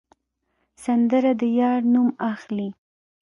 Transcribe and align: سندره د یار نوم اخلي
سندره 0.83 1.31
د 1.39 1.41
یار 1.59 1.81
نوم 1.93 2.09
اخلي 2.31 2.69